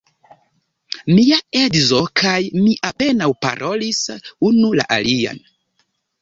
Mia 1.17 1.37
edzo 1.59 1.99
kaj 2.21 2.39
mi 2.63 2.73
apenaŭ 2.89 3.29
parolis 3.47 4.01
unu 4.51 4.73
la 4.81 4.89
alian. 4.99 5.45